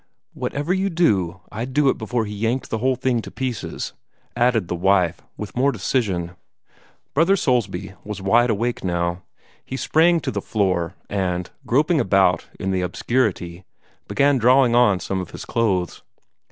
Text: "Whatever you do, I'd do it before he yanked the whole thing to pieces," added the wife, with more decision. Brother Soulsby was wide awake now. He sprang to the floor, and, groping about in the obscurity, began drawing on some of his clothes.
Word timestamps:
"Whatever 0.33 0.73
you 0.73 0.89
do, 0.89 1.41
I'd 1.51 1.73
do 1.75 1.87
it 1.89 1.99
before 1.99 2.25
he 2.25 2.33
yanked 2.33 2.71
the 2.71 2.79
whole 2.79 2.95
thing 2.95 3.21
to 3.21 3.29
pieces," 3.29 3.93
added 4.35 4.67
the 4.67 4.73
wife, 4.75 5.21
with 5.37 5.55
more 5.55 5.71
decision. 5.71 6.31
Brother 7.13 7.35
Soulsby 7.35 7.93
was 8.03 8.19
wide 8.19 8.49
awake 8.49 8.83
now. 8.83 9.21
He 9.63 9.77
sprang 9.77 10.19
to 10.21 10.31
the 10.31 10.41
floor, 10.41 10.95
and, 11.07 11.51
groping 11.67 12.01
about 12.01 12.47
in 12.59 12.71
the 12.71 12.81
obscurity, 12.81 13.63
began 14.07 14.39
drawing 14.39 14.73
on 14.73 14.99
some 14.99 15.19
of 15.21 15.29
his 15.29 15.45
clothes. 15.45 16.01